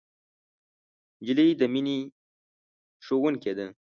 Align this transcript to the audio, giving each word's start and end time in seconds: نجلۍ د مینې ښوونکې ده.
نجلۍ 1.21 1.49
د 1.59 1.61
مینې 1.73 1.97
ښوونکې 3.05 3.51
ده. 3.57 3.65